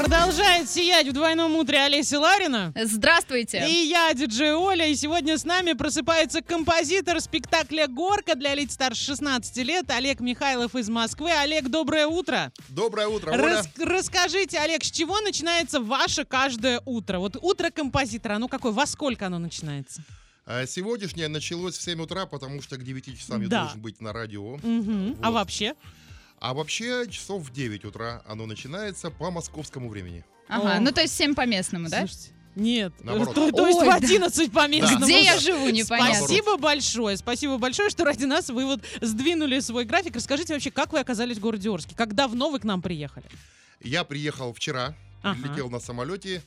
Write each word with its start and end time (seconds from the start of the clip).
Продолжает 0.00 0.68
сиять 0.68 1.08
в 1.08 1.12
двойном 1.14 1.56
утре 1.56 1.80
Олеся 1.80 2.20
Ларина. 2.20 2.70
Здравствуйте. 2.78 3.66
И 3.66 3.86
я, 3.88 4.12
диджей 4.12 4.52
Оля, 4.52 4.86
и 4.86 4.94
сегодня 4.94 5.38
с 5.38 5.44
нами 5.46 5.72
просыпается 5.72 6.42
композитор 6.42 7.18
спектакля 7.18 7.86
«Горка» 7.86 8.34
для 8.34 8.54
лиц 8.54 8.74
старше 8.74 9.02
16 9.06 9.56
лет 9.64 9.90
Олег 9.90 10.20
Михайлов 10.20 10.74
из 10.74 10.90
Москвы. 10.90 11.30
Олег, 11.32 11.68
доброе 11.70 12.06
утро. 12.08 12.52
Доброе 12.68 13.08
утро, 13.08 13.30
Оля. 13.32 13.42
Рас- 13.42 13.70
расскажите, 13.78 14.58
Олег, 14.58 14.84
с 14.84 14.90
чего 14.90 15.18
начинается 15.22 15.80
ваше 15.80 16.26
каждое 16.26 16.82
утро? 16.84 17.18
Вот 17.18 17.36
утро 17.40 17.70
композитора, 17.70 18.34
оно 18.34 18.48
какое? 18.48 18.72
Во 18.72 18.84
сколько 18.84 19.28
оно 19.28 19.38
начинается? 19.38 20.02
А 20.44 20.66
Сегодняшнее 20.66 21.28
началось 21.28 21.76
в 21.78 21.82
7 21.82 22.02
утра, 22.02 22.26
потому 22.26 22.60
что 22.60 22.76
к 22.76 22.84
9 22.84 23.18
часам 23.18 23.40
я 23.42 23.48
Да. 23.48 23.60
должен 23.62 23.80
быть 23.80 24.00
на 24.02 24.12
радио. 24.12 24.56
А 24.56 25.30
Вот. 25.30 25.32
вообще? 25.32 25.72
А 26.38 26.54
вообще 26.54 27.06
часов 27.10 27.42
в 27.42 27.52
9 27.52 27.84
утра 27.84 28.22
оно 28.26 28.46
начинается 28.46 29.10
по 29.10 29.30
московскому 29.30 29.88
времени. 29.88 30.24
Ага, 30.48 30.76
О. 30.76 30.80
ну 30.80 30.92
то 30.92 31.00
есть 31.00 31.16
7 31.16 31.34
по 31.34 31.46
местному, 31.46 31.88
да? 31.88 32.00
Слушайте, 32.00 32.30
нет, 32.54 32.92
Наоборот. 33.00 33.34
то, 33.34 33.50
то 33.52 33.66
есть 33.66 33.78
Ой, 33.80 33.86
в 33.86 33.90
да. 33.90 33.96
11 33.96 34.52
по 34.52 34.66
местному. 34.68 35.04
Где 35.04 35.22
я 35.24 35.38
живу, 35.38 35.68
непонятно. 35.68 36.14
Спасибо 36.26 36.56
большое, 36.56 37.16
спасибо 37.16 37.58
большое, 37.58 37.90
что 37.90 38.04
ради 38.04 38.24
нас 38.24 38.48
вы 38.48 38.64
вот 38.64 38.80
сдвинули 39.00 39.60
свой 39.60 39.84
график. 39.84 40.16
Расскажите 40.16 40.54
вообще, 40.54 40.70
как 40.70 40.92
вы 40.92 41.00
оказались 41.00 41.36
в 41.38 41.40
городе 41.40 41.70
Орске? 41.70 41.94
Как 41.94 42.14
давно 42.14 42.50
вы 42.50 42.58
к 42.60 42.64
нам 42.64 42.80
приехали? 42.80 43.26
Я 43.82 44.04
приехал 44.04 44.52
вчера, 44.54 44.94
Ага. 45.22 45.48
летел 45.48 45.68
на 45.68 45.80
самолете, 45.80 46.42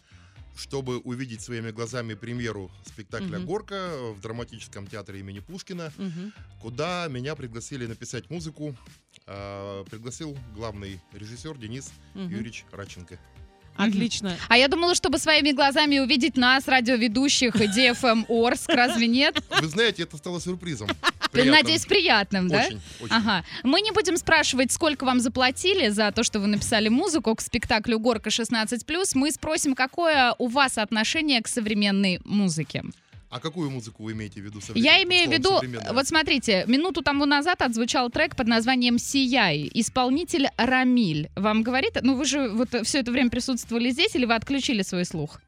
чтобы 0.56 0.98
увидеть 1.00 1.42
своими 1.42 1.72
глазами 1.72 2.14
премьеру 2.14 2.70
спектакля 2.86 3.38
Мгм. 3.40 3.46
«Горка» 3.46 3.92
в 4.14 4.20
драматическом 4.22 4.88
театре 4.88 5.20
имени 5.20 5.40
Пушкина, 5.40 5.92
Мгм. 5.98 6.34
куда 6.62 7.08
меня 7.10 7.36
пригласили 7.36 7.86
написать 7.86 8.30
музыку. 8.30 8.76
А, 9.26 9.84
Пригласил 9.86 10.38
главный 10.56 11.00
режиссер 11.14 11.58
Денис 11.58 11.92
Мгм. 12.14 12.30
Юрьевич 12.30 12.66
Радченко. 12.72 13.20
Отлично. 13.76 14.36
А 14.50 14.58
я 14.58 14.68
думала, 14.68 14.94
чтобы 14.94 15.20
своими 15.20 15.54
глазами 15.54 16.00
увидеть 16.00 16.36
нас, 16.36 16.68
радиоведущих 16.68 17.56
DFM 17.56 18.26
Орск, 18.28 18.70
разве 18.70 19.08
нет? 19.08 19.42
Вы 19.62 19.68
знаете, 19.70 20.04
это 20.04 20.18
стало 20.18 20.42
сюрпризом. 20.42 20.90
Приятным. 21.32 21.56
Надеюсь, 21.56 21.86
приятным, 21.86 22.48
да? 22.48 22.66
Очень, 22.66 22.82
очень. 23.02 23.16
Ага. 23.16 23.44
Мы 23.64 23.82
не 23.82 23.92
будем 23.92 24.18
спрашивать, 24.18 24.72
сколько 24.72 25.06
вам 25.06 25.20
заплатили 25.20 25.90
за 25.90 26.12
то, 26.12 26.24
что 26.24 26.40
вы 26.40 26.48
написали 26.48 26.90
музыку 26.90 27.36
к 27.36 27.42
спектаклю 27.42 28.00
«Горка 28.00 28.30
16+.» 28.30 29.12
Мы 29.14 29.32
спросим, 29.32 29.76
какое 29.76 30.34
у 30.38 30.48
вас 30.48 30.78
отношение 30.78 31.42
к 31.42 31.48
современной 31.48 32.20
музыке. 32.26 32.84
А 33.30 33.40
какую 33.40 33.70
музыку 33.70 34.04
вы 34.04 34.14
имеете 34.14 34.42
в 34.42 34.44
виду? 34.44 34.60
Я 34.74 35.04
имею 35.04 35.30
в 35.30 35.32
виду, 35.32 35.62
вот 35.94 36.08
смотрите, 36.08 36.64
минуту 36.66 37.04
тому 37.04 37.26
назад 37.26 37.62
отзвучал 37.62 38.10
трек 38.10 38.36
под 38.36 38.48
названием 38.48 38.98
«Сияй». 38.98 39.70
Исполнитель 39.76 40.48
Рамиль. 40.58 41.30
Вам 41.36 41.62
говорит? 41.62 42.00
Ну, 42.02 42.16
вы 42.16 42.26
же 42.26 42.50
вот 42.50 42.70
все 42.84 43.00
это 43.00 43.12
время 43.12 43.30
присутствовали 43.30 43.92
здесь 43.92 44.16
или 44.16 44.26
вы 44.26 44.34
отключили 44.34 44.82
свой 44.82 45.06
слух? 45.06 45.40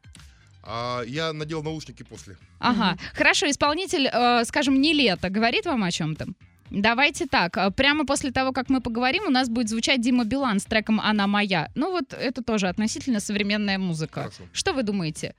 А, 0.62 1.02
я 1.06 1.32
надел 1.32 1.62
наушники 1.62 2.02
после. 2.02 2.36
Ага, 2.58 2.96
хорошо, 3.14 3.50
исполнитель, 3.50 4.08
э, 4.12 4.44
скажем, 4.44 4.80
не 4.80 4.92
лето, 4.92 5.28
говорит 5.30 5.66
вам 5.66 5.82
о 5.84 5.90
чем-то? 5.90 6.26
Давайте 6.70 7.26
так, 7.26 7.56
э, 7.56 7.70
прямо 7.70 8.06
после 8.06 8.30
того, 8.32 8.52
как 8.52 8.70
мы 8.70 8.80
поговорим, 8.80 9.24
у 9.26 9.30
нас 9.30 9.48
будет 9.48 9.68
звучать 9.68 10.00
Дима 10.00 10.24
Билан 10.24 10.58
с 10.58 10.64
треком 10.64 11.00
«Она 11.00 11.26
моя». 11.26 11.68
Ну 11.74 11.90
вот 11.90 12.14
это 12.14 12.42
тоже 12.42 12.68
относительно 12.68 13.20
современная 13.20 13.78
музыка. 13.78 14.22
Хорошо. 14.22 14.42
Что 14.52 14.72
вы 14.72 14.82
думаете? 14.82 15.34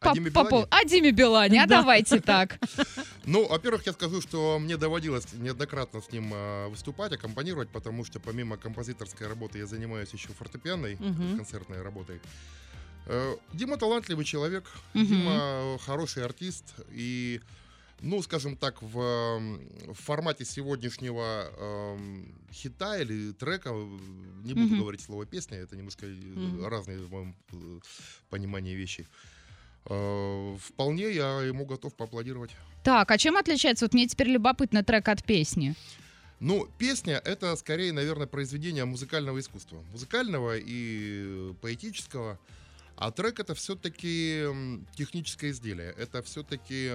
О 0.00 0.08
По- 0.08 0.14
Диме 0.14 0.30
по 0.30 0.44
Билане? 0.44 0.66
О 0.70 0.84
Диме 0.84 1.10
Билане, 1.10 1.62
а 1.62 1.66
Да. 1.66 1.76
давайте 1.80 2.20
так. 2.20 2.58
Ну, 3.26 3.46
во-первых, 3.46 3.84
я 3.86 3.92
скажу, 3.92 4.22
что 4.22 4.58
мне 4.58 4.78
доводилось 4.78 5.26
неоднократно 5.34 6.00
с 6.00 6.10
ним 6.12 6.30
а, 6.32 6.68
выступать, 6.68 7.12
аккомпанировать, 7.12 7.68
потому 7.68 8.04
что 8.06 8.18
помимо 8.18 8.56
композиторской 8.56 9.26
работы 9.28 9.58
я 9.58 9.66
занимаюсь 9.66 10.10
еще 10.14 10.28
фортепианной, 10.28 10.96
концертной 11.36 11.82
работой. 11.82 12.20
Э, 13.12 13.36
Дима 13.52 13.76
талантливый 13.76 14.24
человек, 14.24 14.64
Мгм. 14.94 15.06
Дима 15.06 15.32
э, 15.34 15.78
хороший 15.84 16.24
артист 16.24 16.74
и, 16.92 17.40
ну, 18.00 18.22
скажем 18.22 18.56
так, 18.56 18.80
в, 18.82 18.94
в 18.94 19.94
формате 19.94 20.44
сегодняшнего 20.44 21.50
эм, 21.58 22.32
хита 22.52 22.98
или 23.00 23.32
трека, 23.32 23.70
э, 23.70 23.98
не 24.44 24.54
буду 24.54 24.66
Мгм. 24.74 24.78
говорить 24.78 25.00
слово 25.00 25.26
песня, 25.26 25.58
это 25.58 25.76
немножко 25.76 26.06
э, 26.06 26.10
Мгм. 26.10 26.66
разные 26.66 26.98
в 26.98 27.10
моем 27.10 27.34
э, 27.52 27.80
понимании 28.30 28.76
вещи. 28.76 29.08
Э, 29.86 30.56
Вполне 30.60 31.10
я 31.10 31.40
ему 31.42 31.66
готов 31.66 31.94
поаплодировать. 31.96 32.50
Так, 32.84 33.10
а 33.10 33.18
чем 33.18 33.36
отличается? 33.36 33.86
Вот 33.86 33.92
мне 33.94 34.06
теперь 34.06 34.28
любопытно 34.28 34.84
трек 34.84 35.08
от 35.08 35.24
песни. 35.24 35.74
Ну, 36.38 36.68
песня— 36.78 37.20
это 37.24 37.56
скорее, 37.56 37.92
наверное, 37.92 38.26
произведение 38.28 38.84
музыкального 38.84 39.38
искусства. 39.40 39.82
Музыкального 39.92 40.56
и 40.56 41.50
э, 41.50 41.54
поэтического. 41.60 42.38
А 43.00 43.10
трек— 43.10 43.40
это 43.40 43.54
все-таки 43.54 44.44
техническое 44.94 45.50
изделие. 45.50 45.94
Это 45.98 46.22
все-таки 46.22 46.92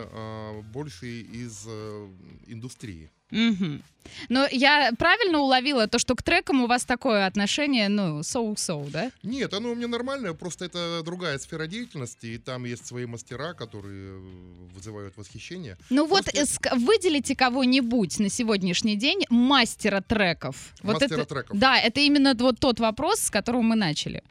больше 0.71 1.07
из 1.21 1.65
э, 1.67 2.07
индустрии. 2.47 3.09
Мгм. 3.31 3.81
Но 4.29 4.47
я 4.51 4.91
правильно 4.99 5.39
уловила 5.39 5.87
то, 5.87 5.97
что 5.97 6.15
к 6.15 6.21
трекам 6.21 6.63
у 6.63 6.67
вас 6.67 6.85
такое 6.85 7.25
отношение, 7.25 7.89
ну, 7.89 8.21
соу-соу, 8.21 8.87
да? 8.91 9.11
Нет, 9.23 9.51
оно 9.55 9.71
у 9.71 9.75
меня 9.75 9.87
нормальное, 9.87 10.33
просто 10.33 10.65
это 10.65 11.01
другая 11.03 11.39
сфера 11.39 11.65
деятельности, 11.65 12.27
и 12.27 12.37
там 12.37 12.65
есть 12.65 12.85
свои 12.85 13.07
мастера, 13.07 13.53
которые 13.53 14.19
э, 14.19 14.67
вызывают 14.75 15.17
восхищение. 15.17 15.75
Ну 15.89 16.05
вот 16.05 16.25
Просто- 16.25 16.39
эск- 16.39 16.77
выделите 16.77 17.35
кого-нибудь 17.35 18.19
на 18.19 18.29
сегодняшний 18.29 18.95
день 18.95 19.25
мастера 19.31 20.01
треков. 20.01 20.73
Вот 20.83 21.01
Мастера 21.01 21.21
это, 21.21 21.25
треков. 21.25 21.57
Да, 21.57 21.79
это 21.79 21.99
именно 21.99 22.35
вот 22.37 22.59
тот 22.59 22.79
вопрос, 22.79 23.21
с 23.21 23.29
которого 23.31 23.63
мы 23.63 23.75
начали. 23.75 24.23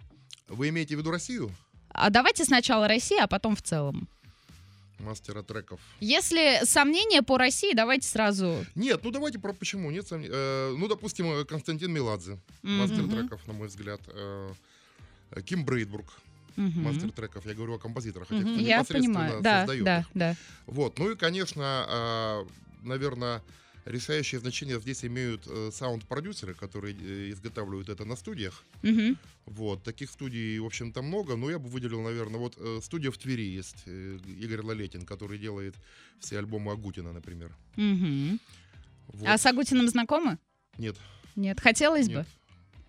Вы 0.47 0.69
имеете 0.69 0.95
в 0.95 1.01
виду 1.01 1.11
Россию? 1.11 1.51
А 1.95 2.11
давайте 2.11 2.45
сначала 2.45 2.89
Россия, 2.89 3.23
а 3.23 3.27
потом 3.29 3.55
в 3.57 3.63
целом. 3.63 4.09
Мастера 4.99 5.43
треков. 5.43 5.81
Если 6.01 6.65
сомнения 6.65 7.23
по 7.23 7.37
России, 7.39 7.73
давайте 7.75 8.09
сразу. 8.09 8.65
Нет, 8.75 9.01
ну 9.05 9.11
давайте 9.11 9.39
про 9.39 9.53
почему. 9.53 9.91
Нет 9.91 10.07
сомнений. 10.07 10.31
Э, 10.33 10.75
ну, 10.77 10.89
допустим, 10.89 11.31
э, 11.31 11.45
Константин 11.45 11.93
Меладзе. 11.93 12.39
Мгм. 12.63 12.79
Мастер 12.79 13.09
треков, 13.09 13.47
на 13.47 13.53
мой 13.53 13.69
взгляд. 13.69 14.01
Э, 14.09 14.53
э, 15.33 15.43
Ким 15.43 15.65
Брейдбрук, 15.65 16.07
Мгм. 16.57 16.83
мастер 16.83 17.11
треков. 17.13 17.45
Я 17.47 17.55
говорю 17.55 17.75
о 17.75 17.79
композиторах, 17.79 18.31
Мгм. 18.31 18.55
кто 18.55 18.61
Я 18.61 18.83
понимаю, 18.85 19.41
да, 19.41 19.61
создает 19.61 19.85
да, 19.85 19.99
их. 20.01 20.07
да. 20.15 20.37
Вот. 20.67 20.99
Ну 20.99 21.11
и, 21.11 21.17
конечно, 21.17 22.45
наверное, 22.83 23.43
решающее 23.85 24.41
значение 24.41 24.81
здесь 24.81 25.05
имеют 25.05 25.47
э, 25.47 25.71
саунд-продюсеры, 25.73 26.55
которые 26.55 26.95
э, 26.95 27.31
изготавливают 27.31 27.89
это 27.89 28.05
на 28.05 28.17
студиях. 28.17 28.65
Мгм. 28.83 29.19
Вот. 29.47 29.83
Таких 29.83 30.11
студий, 30.11 30.59
в 30.59 30.67
общем-то, 30.67 31.03
много. 31.03 31.37
Но 31.37 31.51
я 31.51 31.59
бы 31.59 31.69
выделил, 31.69 32.03
наверное, 32.03 32.39
вот 32.41 32.55
э, 32.57 32.81
студия 32.83 33.11
в 33.11 33.19
Твери 33.19 33.43
есть. 33.45 33.83
э, 33.87 34.19
Игорь 34.41 34.63
Лалетин, 34.63 35.05
который 35.07 35.39
делает 35.39 35.75
все 36.19 36.39
альбомы 36.39 36.73
Агутина, 36.73 37.13
например. 37.13 37.55
Мгм. 37.77 38.41
Вот. 39.09 39.29
А 39.29 39.37
с 39.39 39.47
Агутиным 39.47 39.89
знакомы? 39.89 40.39
Нет. 40.79 40.97
Нет, 41.37 41.61
хотелось 41.61 42.09
бы. 42.09 42.25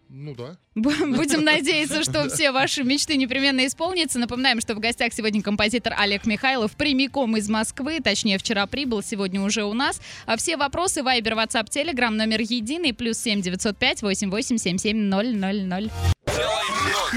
Ну 0.09 0.35
да. 0.35 0.57
Будем 0.75 1.43
надеяться, 1.43 2.03
что 2.03 2.29
все 2.29 2.51
ваши 2.51 2.83
мечты 2.83 3.15
непременно 3.15 3.65
исполнятся. 3.65 4.19
Напоминаем, 4.19 4.61
что 4.61 4.75
в 4.75 4.79
гостях 4.79 5.13
сегодня 5.13 5.41
композитор 5.41 5.93
Олег 5.97 6.25
Михайлов 6.25 6.75
прямиком 6.75 7.37
из 7.37 7.49
Москвы, 7.49 7.99
точнее 8.03 8.37
вчера 8.37 8.67
прибыл, 8.67 9.01
сегодня 9.01 9.41
уже 9.41 9.63
у 9.63 9.73
нас. 9.73 10.01
А 10.25 10.37
все 10.37 10.57
вопросы 10.57 11.01
Вайбер, 11.03 11.33
WhatsApp, 11.33 11.67
Telegram, 11.69 12.11
номер 12.11 12.41
единый, 12.41 12.93
плюс 12.93 13.17
7 13.19 13.41
905 13.41 14.01
88 14.03 14.57
77 14.57 14.97
000. 14.97 15.91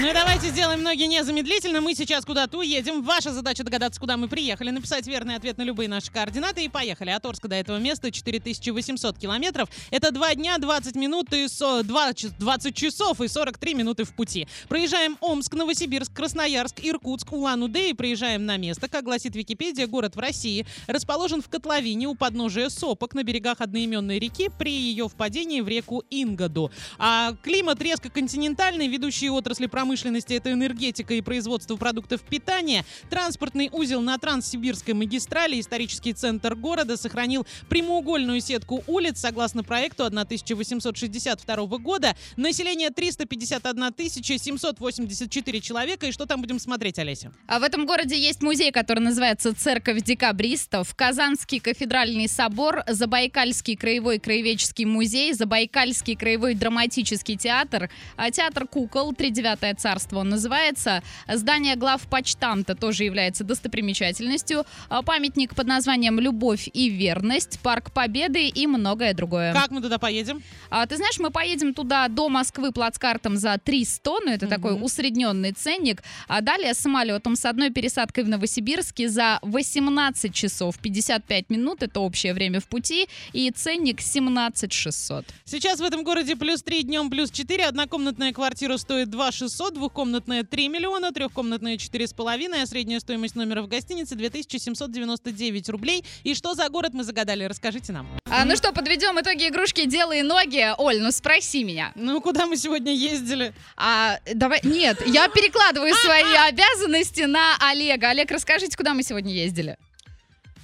Ну 0.01 0.09
и 0.09 0.13
давайте 0.13 0.47
сделаем 0.47 0.81
ноги 0.81 1.03
незамедлительно. 1.03 1.81
Мы 1.81 1.93
сейчас 1.93 2.23
куда-то 2.23 2.59
уедем. 2.59 3.03
Ваша 3.03 3.33
задача 3.33 3.65
догадаться, 3.65 3.99
куда 3.99 4.15
мы 4.15 4.29
приехали, 4.29 4.69
написать 4.69 5.05
верный 5.05 5.35
ответ 5.35 5.57
на 5.57 5.63
любые 5.63 5.89
наши 5.89 6.09
координаты 6.09 6.63
и 6.63 6.69
поехали. 6.69 7.09
От 7.09 7.25
Орска 7.25 7.49
до 7.49 7.57
этого 7.57 7.79
места 7.79 8.09
4800 8.09 9.17
километров. 9.17 9.67
Это 9.91 10.11
2 10.11 10.35
дня, 10.35 10.57
20 10.57 10.95
минут 10.95 11.33
и 11.33 11.49
со... 11.49 11.83
2 11.83 12.13
час- 12.13 12.31
20 12.39 12.73
часов 12.73 13.19
и 13.19 13.27
43 13.27 13.73
минуты 13.73 14.05
в 14.05 14.13
пути. 14.13 14.47
Проезжаем 14.69 15.17
Омск, 15.19 15.53
Новосибирск, 15.53 16.13
Красноярск, 16.13 16.75
Иркутск, 16.81 17.33
Улан-Удэ 17.33 17.89
и 17.89 17.93
приезжаем 17.93 18.45
на 18.45 18.55
место. 18.55 18.87
Как 18.87 19.03
гласит 19.03 19.35
Википедия, 19.35 19.85
город 19.85 20.15
в 20.15 20.19
России 20.19 20.65
расположен 20.87 21.41
в 21.41 21.49
котловине 21.49 22.07
у 22.07 22.15
подножия 22.15 22.69
Сопок 22.69 23.15
на 23.15 23.23
берегах 23.23 23.59
одноименной 23.59 24.17
реки 24.17 24.49
при 24.57 24.71
ее 24.71 25.09
впадении 25.09 25.59
в 25.59 25.67
реку 25.67 26.05
Ингаду. 26.09 26.71
А 26.97 27.33
климат 27.43 27.81
резко 27.81 28.09
континентальный, 28.09 28.87
ведущие 28.87 29.31
отрасли 29.31 29.65
промышленности 29.65 29.88
это 29.95 30.51
энергетика 30.51 31.13
и 31.13 31.21
производство 31.21 31.75
продуктов 31.75 32.21
питания. 32.21 32.85
Транспортный 33.09 33.69
узел 33.71 34.01
на 34.01 34.17
Транссибирской 34.17 34.93
магистрали, 34.93 35.59
исторический 35.59 36.13
центр 36.13 36.55
города 36.55 36.97
сохранил 36.97 37.45
прямоугольную 37.69 38.41
сетку 38.41 38.83
улиц 38.87 39.19
согласно 39.19 39.63
проекту 39.63 40.05
1862 40.05 41.55
года. 41.77 42.15
Население 42.37 42.89
351 42.89 43.93
784 43.99 45.61
человека. 45.61 46.07
И 46.07 46.11
что 46.11 46.25
там 46.25 46.41
будем 46.41 46.59
смотреть, 46.59 46.99
Олеся? 46.99 47.31
А 47.47 47.59
в 47.59 47.63
этом 47.63 47.85
городе 47.85 48.17
есть 48.17 48.41
музей, 48.41 48.71
который 48.71 48.99
называется 48.99 49.53
Церковь 49.53 50.03
декабристов, 50.03 50.93
Казанский 50.95 51.59
кафедральный 51.59 52.27
собор, 52.27 52.83
Забайкальский 52.87 53.75
краевой 53.75 54.19
краеведческий 54.19 54.85
музей, 54.85 55.33
Забайкальский 55.33 56.15
краевой 56.15 56.55
драматический 56.55 57.37
театр, 57.37 57.89
а 58.15 58.31
театр 58.31 58.67
кукол, 58.67 59.13
тридевятая 59.13 59.73
царство 59.79 60.19
он 60.19 60.29
называется. 60.29 61.01
Здание 61.27 61.75
главпочтамта 61.75 62.75
тоже 62.75 63.03
является 63.05 63.43
достопримечательностью. 63.43 64.65
А, 64.89 65.01
Памятник 65.01 65.55
под 65.55 65.67
названием 65.67 66.19
«Любовь 66.19 66.67
и 66.73 66.89
верность», 66.89 67.59
Парк 67.61 67.91
Победы 67.91 68.47
и 68.47 68.67
многое 68.67 69.13
другое. 69.13 69.53
Как 69.53 69.71
мы 69.71 69.81
туда 69.81 69.97
поедем? 69.97 70.41
А, 70.69 70.85
ты 70.85 70.97
знаешь, 70.97 71.17
мы 71.19 71.31
поедем 71.31 71.73
туда 71.73 72.07
до 72.07 72.29
Москвы 72.29 72.71
плацкартом 72.71 73.37
за 73.37 73.57
300, 73.57 74.11
ну 74.25 74.31
это 74.31 74.45
Мгм. 74.45 74.55
такой 74.55 74.83
усредненный 74.83 75.51
ценник. 75.53 76.03
А 76.27 76.41
далее 76.41 76.73
самолетом 76.73 77.35
с 77.35 77.45
одной 77.45 77.69
пересадкой 77.71 78.23
в 78.23 78.29
Новосибирске 78.29 79.07
за 79.09 79.39
18 79.41 80.33
часов 80.33 80.77
55 80.79 81.49
минут, 81.49 81.83
это 81.83 81.99
общее 82.01 82.33
время 82.33 82.59
в 82.59 82.67
пути, 82.67 83.07
и 83.33 83.49
ценник 83.51 84.01
17 84.01 84.73
600. 84.73 85.25
Сейчас 85.45 85.79
в 85.79 85.83
этом 85.83 86.03
городе 86.03 86.35
плюс 86.35 86.61
3, 86.63 86.83
днем 86.83 87.09
плюс 87.09 87.31
4. 87.31 87.65
Однокомнатная 87.65 88.33
квартира 88.33 88.77
стоит 88.77 89.09
2 89.09 89.31
600, 89.31 89.58
двухкомнатная 89.69 90.43
3 90.43 90.69
миллиона, 90.69 91.11
трехкомнатная 91.11 91.75
4,5, 91.75 92.61
а 92.61 92.65
средняя 92.65 93.01
стоимость 93.01 93.35
номера 93.35 93.61
в 93.61 93.67
гостинице 93.67 94.15
2799 94.15 95.69
рублей. 95.69 96.05
И 96.23 96.33
что 96.33 96.53
за 96.53 96.69
город 96.69 96.93
мы 96.93 97.03
загадали? 97.03 97.43
Расскажите 97.43 97.91
нам. 97.91 98.07
А, 98.29 98.45
ну 98.45 98.55
что, 98.55 98.71
подведем 98.71 99.19
итоги 99.19 99.49
игрушки 99.49 99.85
«Дело 99.85 100.13
и 100.13 100.21
ноги». 100.21 100.73
Оль, 100.77 101.01
ну 101.01 101.11
спроси 101.11 101.63
меня. 101.65 101.91
Ну, 101.95 102.21
куда 102.21 102.45
мы 102.45 102.55
сегодня 102.55 102.93
ездили? 102.93 103.53
А, 103.75 104.19
давай, 104.33 104.61
нет, 104.63 105.05
я 105.05 105.27
перекладываю 105.27 105.93
свои 106.05 106.33
обязанности 106.47 107.23
на 107.23 107.57
Олега. 107.59 108.09
Олег, 108.11 108.31
расскажите, 108.31 108.77
куда 108.77 108.93
мы 108.93 109.03
сегодня 109.03 109.33
ездили? 109.33 109.77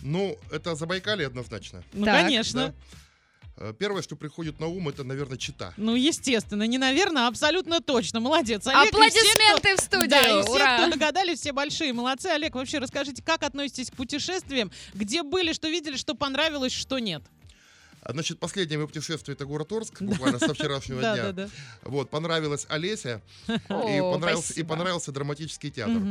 Ну, 0.02 0.38
это 0.52 0.76
Забайкалье 0.76 1.28
однозначно. 1.28 1.84
Ну, 1.92 2.06
Так. 2.06 2.22
конечно. 2.22 2.68
да. 2.68 2.74
Э, 3.58 3.74
Первое, 3.78 4.02
что 4.02 4.16
приходит 4.16 4.60
на 4.60 4.68
ум, 4.68 4.90
это, 4.90 5.04
наверное, 5.04 5.38
чита. 5.38 5.74
Ну, 5.78 5.96
естественно, 5.96 6.64
не 6.64 6.78
наверное, 6.78 7.24
а 7.24 7.28
абсолютно 7.28 7.80
точно. 7.82 8.20
Молодец. 8.20 8.68
Олег, 8.68 8.82
и 8.82 8.88
все, 8.88 8.90
кто- 8.90 8.98
Аплодисменты 9.06 9.76
в 9.78 9.80
студию! 9.80 10.10
Да, 10.10 10.40
и 10.40 10.44
все, 10.44 10.52
Ура! 10.52 10.78
кто 10.80 10.92
догадались, 10.92 11.40
все 11.40 11.54
большие 11.54 11.94
молодцы. 11.94 12.28
Олег, 12.28 12.56
вообще 12.56 12.80
расскажите, 12.80 13.24
как 13.24 13.44
относитесь 13.44 13.92
к 13.92 13.96
путешествиям? 13.96 14.72
Где 14.94 15.24
были, 15.24 15.54
что 15.54 15.70
видели, 15.70 15.96
что 15.96 16.16
понравилось, 16.16 16.74
что 16.74 17.00
нет? 17.00 17.24
А, 18.02 18.12
Значит, 18.12 18.40
последнее 18.40 18.78
мое 18.78 18.88
путешествие 18.88 19.34
это 19.36 19.46
город 19.46 19.72
Орск, 19.72 20.02
буквально 20.02 20.38
со 20.38 20.54
вчерашнего 20.54 21.00
дня. 21.02 21.16
да, 21.16 21.32
да. 21.32 21.50
Вот, 21.84 22.10
понравилась 22.10 22.66
Олеся 22.70 23.22
и, 23.48 24.64
понравился 24.64 25.12
драматический 25.12 25.72
театр. 25.72 26.02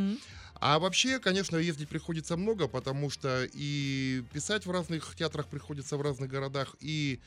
А 0.60 0.78
вообще, 0.78 1.18
конечно, 1.18 1.56
ездить 1.56 1.88
приходится 1.88 2.36
много, 2.36 2.68
потому 2.68 3.10
что 3.10 3.44
и 3.52 4.22
писать 4.32 4.66
в 4.66 4.70
разных 4.70 5.14
театрах 5.16 5.48
приходится 5.48 5.96
в 5.96 6.02
разных 6.02 6.30
городах, 6.30 6.76
и 6.80 7.20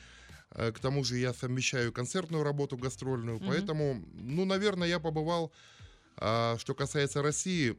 э, 0.52 0.72
к 0.72 0.80
тому 0.80 1.04
же 1.04 1.18
я 1.18 1.34
совмещаю 1.34 1.92
концертную 1.92 2.44
работу, 2.44 2.78
гастрольную, 2.78 3.38
Мгм. 3.38 3.48
поэтому, 3.48 4.04
ну, 4.14 4.46
наверное, 4.46 4.88
я 4.88 5.00
побывал, 5.00 5.52
а, 6.18 6.58
что 6.58 6.74
касается 6.74 7.22
России, 7.22 7.78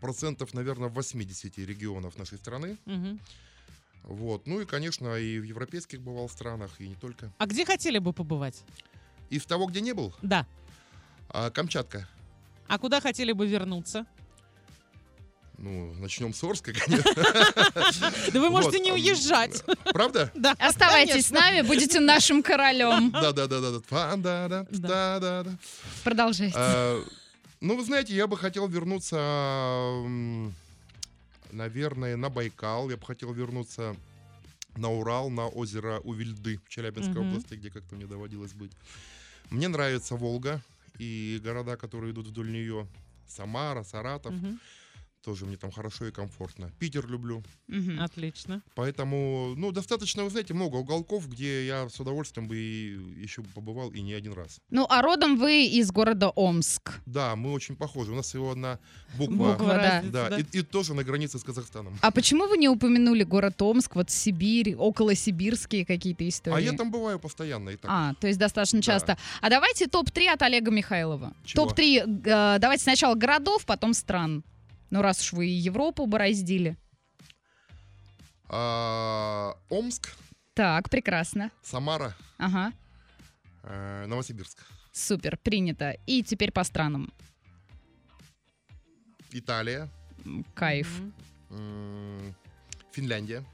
процентов, 0.00 0.52
наверное, 0.52 0.88
80 0.88 1.64
регионов 1.64 2.18
нашей 2.18 2.38
страны. 2.38 2.76
Мгм. 2.86 3.20
Вот. 4.02 4.46
Ну 4.46 4.60
и, 4.60 4.66
конечно, 4.66 5.16
и 5.16 5.38
в 5.38 5.44
европейских 5.44 6.00
бывал 6.02 6.28
странах, 6.28 6.80
и 6.80 6.88
не 6.88 6.96
только. 6.96 7.32
А 7.38 7.46
где 7.46 7.64
хотели 7.64 7.98
бы 7.98 8.12
побывать? 8.12 8.62
Из 9.30 9.44
того, 9.46 9.66
где 9.66 9.80
не 9.80 9.94
был, 9.94 10.14
Да. 10.22 10.46
а, 11.28 11.50
Камчатка. 11.50 12.08
А 12.68 12.78
куда 12.78 13.00
хотели 13.00 13.32
бы 13.32 13.46
вернуться? 13.46 14.06
Ну, 15.58 15.94
начнем 15.94 16.34
с 16.34 16.44
Орска, 16.44 16.72
конечно. 16.72 17.12
Да 18.32 18.40
вы 18.40 18.50
можете 18.50 18.78
не 18.78 18.90
ам, 18.90 18.96
уезжать. 18.96 19.64
Правда? 19.92 20.30
Да, 20.34 20.52
Оставайтесь 20.58 21.26
с 21.26 21.30
нами, 21.30 21.62
будете 21.62 21.98
нашим 22.00 22.42
королем. 22.42 23.10
Да, 23.12 23.32
да, 23.32 23.46
да, 23.46 23.60
да, 23.60 23.70
да. 23.72 23.80
Фа-да-да, 23.86 24.66
Да. 24.70 24.88
да-да-да. 24.88 25.58
Продолжайте. 26.04 26.56
А, 26.58 27.02
Ну, 27.60 27.76
вы 27.76 27.84
знаете, 27.84 28.14
я 28.14 28.26
бы 28.26 28.36
хотел 28.36 28.68
вернуться, 28.68 29.16
наверное, 31.52 32.16
на 32.16 32.28
Байкал. 32.28 32.90
Я 32.90 32.96
бы 32.96 33.06
хотел 33.06 33.32
вернуться 33.32 33.96
на 34.76 34.90
Урал, 34.92 35.30
на 35.30 35.48
озеро 35.48 36.00
Увильды 36.00 36.60
в 36.66 36.68
Челябинской 36.68 37.22
области, 37.22 37.54
где 37.54 37.70
как-то 37.70 37.94
мне 37.94 38.06
доводилось 38.06 38.52
быть. 38.52 38.72
Мне 39.50 39.68
нравится 39.68 40.16
Волга 40.16 40.60
и 40.98 41.40
города, 41.42 41.76
которые 41.76 42.12
идут 42.12 42.26
вдоль 42.26 42.50
нее. 42.52 42.86
Самара, 43.26 43.82
Саратов. 43.84 44.32
Мгм. 44.32 44.60
Тоже 45.26 45.44
мне 45.44 45.56
там 45.56 45.72
хорошо 45.72 46.06
и 46.06 46.12
комфортно. 46.12 46.70
Питер 46.78 47.04
люблю. 47.08 47.42
Мгм. 47.66 48.00
Отлично. 48.00 48.62
Поэтому, 48.76 49.54
ну, 49.56 49.72
достаточно, 49.72 50.22
вы 50.22 50.30
знаете, 50.30 50.54
много 50.54 50.76
уголков, 50.76 51.28
где 51.28 51.66
я 51.66 51.88
с 51.88 51.98
удовольствием 51.98 52.46
бы 52.46 52.56
и 52.56 52.96
еще 53.20 53.42
побывал 53.42 53.90
и 53.90 54.02
не 54.02 54.12
один 54.12 54.34
раз. 54.34 54.60
Ну, 54.70 54.86
а 54.88 55.02
родом 55.02 55.36
вы 55.36 55.66
из 55.66 55.90
города 55.90 56.28
Омск. 56.28 57.00
Да, 57.06 57.34
мы 57.34 57.52
очень 57.52 57.74
похожи. 57.74 58.12
У 58.12 58.14
нас 58.14 58.26
всего 58.26 58.52
одна 58.52 58.78
буква. 59.18 59.54
Буква, 59.54 59.66
да. 59.66 59.76
разница, 59.78 60.12
Да, 60.12 60.28
да. 60.30 60.38
И, 60.38 60.44
и 60.52 60.62
тоже 60.62 60.94
на 60.94 61.02
границе 61.02 61.40
с 61.40 61.42
Казахстаном. 61.42 61.98
А 62.02 62.12
почему 62.12 62.46
вы 62.46 62.56
не 62.56 62.68
упомянули 62.68 63.24
город 63.24 63.60
Омск, 63.62 63.96
вот 63.96 64.10
Сибирь, 64.10 64.76
около 64.76 65.16
сибирские 65.16 65.84
какие-то 65.84 66.28
истории? 66.28 66.56
А 66.56 66.60
я 66.60 66.72
там 66.74 66.92
бываю 66.92 67.18
постоянно. 67.18 67.70
И 67.70 67.76
так. 67.76 67.90
А, 67.92 68.14
то 68.20 68.28
есть 68.28 68.38
достаточно 68.38 68.78
Да. 68.78 68.84
часто. 68.84 69.18
А 69.40 69.50
давайте 69.50 69.88
топ-3 69.88 70.28
от 70.28 70.42
Олега 70.42 70.70
Михайлова. 70.70 71.34
Чего? 71.44 71.64
Топ-3, 71.66 72.22
э, 72.24 72.58
давайте 72.60 72.84
сначала 72.84 73.16
городов, 73.16 73.66
потом 73.66 73.92
стран. 73.92 74.44
Ну, 74.96 75.02
раз 75.02 75.20
уж 75.20 75.34
вы 75.34 75.46
и 75.48 75.50
Европу 75.50 76.06
бороздили. 76.06 76.74
А, 78.48 79.54
Омск, 79.68 80.16
Так, 80.54 80.88
прекрасно. 80.88 81.50
Самара, 81.62 82.16
Ага, 82.38 82.72
э, 83.64 84.06
Новосибирск, 84.06 84.58
супер, 84.92 85.36
принято. 85.36 85.90
И 86.06 86.22
теперь 86.22 86.50
по 86.50 86.64
странам. 86.64 87.12
Италия, 89.32 89.90
Кайф. 90.54 91.02
М, 91.50 92.34
Финляндия 92.90 93.44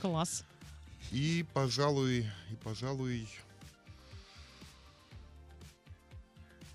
Класс. 0.00 0.44
и, 1.10 1.44
пожалуй, 1.52 2.30
и, 2.52 2.54
пожалуй, 2.62 3.28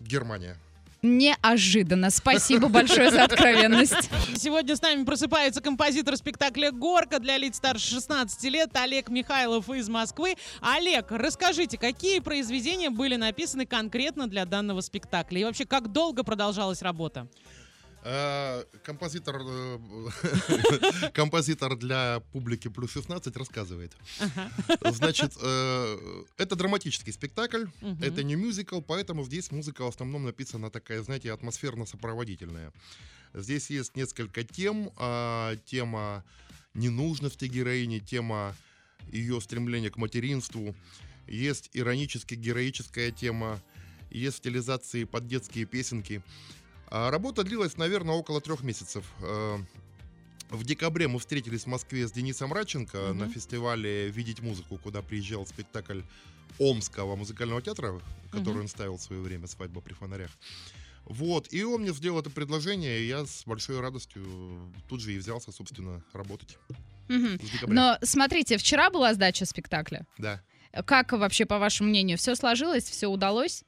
Германия. 0.02 0.58
Неожиданно. 1.04 2.10
Спасибо 2.10 2.70
большое 2.70 3.12
за 3.12 3.26
откровенность. 3.26 4.10
Сегодня 4.38 4.76
с 4.78 4.82
нами 4.82 5.04
просыпается 5.04 5.60
композитор 5.60 6.16
спектакля 6.16 6.72
«Горка» 6.72 7.20
для 7.20 7.38
лиц 7.38 7.58
старше 7.58 7.96
16 7.96 8.42
лет 8.46 8.70
Олег 8.74 9.10
Михайлов 9.10 9.70
из 9.70 9.90
Москвы. 9.90 10.36
Олег, 10.62 11.08
расскажите, 11.12 11.78
какие 11.78 12.20
произведения 12.20 12.90
были 12.90 13.18
написаны 13.18 13.66
конкретно 13.66 14.28
для 14.28 14.46
данного 14.46 14.80
спектакля? 14.80 15.42
И 15.42 15.44
вообще, 15.44 15.66
как 15.66 15.92
долго 15.92 16.24
продолжалась 16.24 16.82
работа? 16.82 17.28
Э, 18.06 18.64
Композитор, 18.84 19.42
э, 19.46 19.80
композитор 21.14 21.78
для 21.78 22.22
публики 22.34 22.68
плюс 22.68 22.92
16 22.92 23.36
рассказывает. 23.38 23.96
Значит, 24.92 25.34
э, 25.42 26.24
это 26.38 26.56
драматический 26.56 27.14
спектакль, 27.14 27.66
это 28.02 28.24
не 28.24 28.36
мюзикл, 28.36 28.82
поэтому 28.82 29.24
здесь 29.24 29.52
музыка 29.52 29.84
в 29.84 29.88
основном 29.88 30.26
написана 30.26 30.70
такая, 30.70 31.02
знаете, 31.02 31.32
атмосферно-сопроводительная. 31.32 32.74
Здесь 33.34 33.70
есть 33.70 33.96
несколько 33.96 34.44
тем. 34.44 34.92
а, 34.98 35.56
Тема 35.66 36.24
ненужности 36.74 37.46
героини, 37.46 38.00
тема 38.00 38.56
ее 39.12 39.40
стремления 39.42 39.90
к 39.90 39.98
материнству. 39.98 40.76
Есть 41.28 41.70
иронически-героическая 41.74 43.12
тема, 43.12 43.62
есть 44.10 44.38
стилизации 44.38 45.06
под 45.06 45.28
детские 45.28 45.66
песенки. 45.66 46.22
А 46.96 47.10
Работа 47.10 47.44
длилась, 47.44 47.76
наверное, 47.78 48.14
около 48.14 48.40
трех 48.40 48.62
месяцев. 48.62 49.04
Э, 49.22 49.58
В 50.52 50.64
декабре 50.64 51.08
мы 51.08 51.18
встретились 51.18 51.64
в 51.64 51.68
Москве 51.68 52.08
с 52.08 52.12
Денисом 52.12 52.54
Радченко 52.54 52.98
Мгм. 53.10 53.18
на 53.18 53.30
фестивале 53.30 54.10
«Видеть 54.10 54.42
музыку», 54.42 54.78
куда 54.78 55.02
приезжал 55.02 55.48
спектакль 55.48 56.02
Омского 56.60 57.16
музыкального 57.16 57.60
театра, 57.64 58.00
который 58.30 58.54
Мгм. 58.54 58.62
он 58.62 58.68
ставил 58.68 58.98
в 58.98 59.02
свое 59.02 59.20
время 59.24 59.48
«Свадьба 59.48 59.82
при 59.82 59.94
фонарях». 59.96 60.30
Вот, 61.06 61.52
и 61.52 61.64
он 61.64 61.82
мне 61.82 61.92
сделал 61.94 62.20
это 62.20 62.30
предложение, 62.30 63.00
и 63.02 63.08
я 63.08 63.26
с 63.26 63.44
большой 63.48 63.80
радостью 63.80 64.24
тут 64.88 65.02
же 65.02 65.14
и 65.14 65.18
взялся, 65.18 65.52
собственно, 65.52 66.04
работать. 66.14 66.60
Декабря. 67.10 67.74
Но 67.74 67.98
смотрите, 68.04 68.58
вчера 68.60 68.92
была 68.92 69.16
сдача 69.16 69.46
спектакля. 69.46 70.06
Да. 70.20 70.40
Как 70.86 71.12
вообще, 71.14 71.46
по 71.46 71.58
вашему 71.58 71.90
мнению, 71.90 72.20
все 72.20 72.36
сложилось, 72.36 72.84
все 72.84 73.08
удалось? 73.08 73.64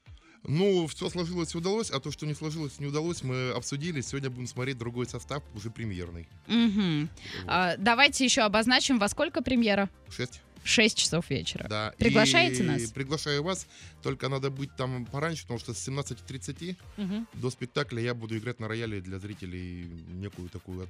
Ну, 0.47 0.87
все 0.87 1.09
сложилось 1.09 1.53
и 1.55 1.57
удалось, 1.57 1.89
а 1.91 1.99
то, 1.99 2.11
что 2.11 2.25
не 2.25 2.33
сложилось 2.33 2.73
и 2.79 2.83
не 2.83 2.87
удалось, 2.89 3.23
мы 3.23 3.49
обсудили. 3.51 4.01
Сегодня 4.01 4.29
будем 4.29 4.47
смотреть 4.47 4.77
другой 4.77 5.05
состав, 5.07 5.43
уже 5.55 5.69
премьерный. 5.69 6.27
Мгм. 6.47 7.09
Вот. 7.41 7.45
А, 7.47 7.75
давайте 7.77 8.25
еще 8.25 8.41
обозначим, 8.41 8.99
во 8.99 9.07
сколько 9.09 9.41
премьера? 9.41 9.89
Шесть. 10.09 10.41
6 10.63 10.97
часов 10.97 11.29
вечера. 11.29 11.67
Да. 11.69 11.93
Приглашаете 11.99 12.63
И 12.63 12.65
нас? 12.65 12.81
Приглашаю 12.89 13.43
вас, 13.43 13.67
только 14.01 14.29
надо 14.29 14.49
быть 14.49 14.75
там 14.75 15.05
пораньше, 15.05 15.43
потому 15.43 15.59
что 15.59 15.75
с 15.75 15.87
17.30 15.87 16.75
Мгм. 16.97 17.27
до 17.35 17.51
спектакля 17.51 18.01
я 18.01 18.15
буду 18.15 18.35
играть 18.35 18.59
на 18.59 18.67
рояле 18.67 18.99
для 18.99 19.19
зрителей 19.19 19.85
некую 20.13 20.49
такую 20.49 20.87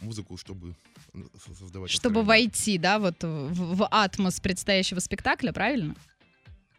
музыку, 0.00 0.38
чтобы 0.38 0.74
создавать 1.58 1.90
Чтобы 1.90 2.20
настроение. 2.20 2.24
войти, 2.24 2.78
да, 2.78 2.98
вот 2.98 3.22
в, 3.22 3.74
в 3.76 3.86
атмос 3.90 4.40
предстоящего 4.40 5.00
спектакля, 5.00 5.52
правильно? 5.52 5.94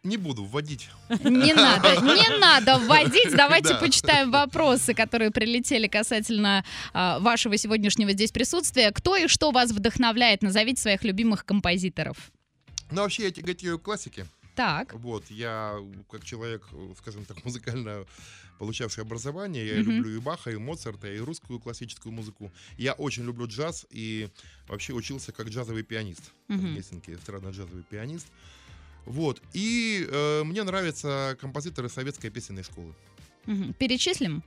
Не 0.02 0.16
буду 0.16 0.44
вводить. 0.44 0.88
Не 1.24 1.52
надо, 1.52 1.96
не 2.00 2.38
надо 2.38 2.78
вводить. 2.78 3.32
Давайте 3.36 3.70
Да. 3.74 3.80
почитаем 3.80 4.30
вопросы, 4.30 4.94
которые 4.94 5.30
прилетели 5.30 5.88
касательно 5.88 6.64
а, 6.94 7.18
вашего 7.18 7.56
сегодняшнего 7.58 8.12
здесь 8.12 8.32
присутствия. 8.32 8.92
Кто 8.92 9.14
и 9.16 9.28
что 9.28 9.50
вас 9.50 9.72
вдохновляет? 9.72 10.42
Назовите 10.42 10.80
своих 10.80 11.04
любимых 11.04 11.44
композиторов. 11.44 12.16
Но 12.90 13.02
вообще 13.02 13.24
я 13.24 13.30
тяготею 13.30 13.78
к 13.78 13.82
классике. 13.82 14.26
Так. 14.56 14.94
Вот, 14.94 15.30
я 15.30 15.76
как 16.10 16.24
человек, 16.24 16.66
э, 16.72 16.94
скажем 16.98 17.26
так, 17.26 17.36
музыкально 17.44 18.06
получавший 18.58 19.04
образование, 19.04 19.66
я 19.66 19.80
Мгм. 19.82 19.90
люблю 19.92 20.16
и 20.16 20.18
Баха, 20.18 20.50
и 20.50 20.56
Моцарта, 20.56 21.12
и 21.12 21.18
русскую 21.18 21.60
классическую 21.60 22.12
музыку. 22.12 22.50
Я 22.78 22.94
очень 22.94 23.24
люблю 23.24 23.46
джаз 23.46 23.86
и 23.90 24.28
вообще 24.66 24.94
учился 24.94 25.32
как 25.32 25.48
джазовый 25.48 25.82
пианист. 25.82 26.32
в 26.48 26.52
Мгм. 26.54 26.74
Гельсинки, 26.74 27.10
эстрадно-джазовый 27.10 27.84
пианист. 27.88 28.26
Вот. 29.06 29.42
И 29.52 30.06
э, 30.10 30.42
мне 30.44 30.62
нравятся 30.62 31.36
композиторы 31.40 31.88
советской 31.88 32.30
песенной 32.30 32.62
школы. 32.62 32.94
Мгм. 33.46 33.72
Перечислим? 33.74 34.42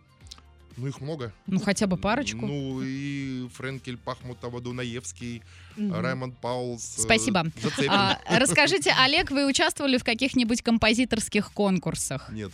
Ну, 0.76 0.88
их 0.88 1.02
много. 1.02 1.32
Ну, 1.46 1.60
хотя 1.60 1.86
бы 1.86 1.98
парочку. 1.98 2.48
Ну, 2.48 2.82
и 2.84 3.48
Френкель, 3.54 3.98
Пахмутова, 3.98 4.60
Дунаевский, 4.60 5.44
Мгм. 5.78 5.94
Раймонд 5.94 6.38
Паулс. 6.40 6.98
э, 6.98 7.02
Спасибо. 7.02 7.46
Зацепин. 7.62 7.92
А, 7.92 8.20
расскажите, 8.30 8.92
Олег, 8.98 9.30
вы 9.32 9.46
участвовали 9.48 9.98
в 9.98 10.04
каких-нибудь 10.04 10.62
композиторских 10.64 11.52
конкурсах? 11.52 12.30
Нет. 12.32 12.52